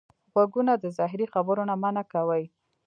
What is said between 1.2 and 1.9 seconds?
خبرو نه